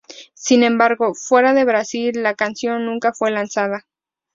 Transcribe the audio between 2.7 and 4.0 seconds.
nunca fue lanzada.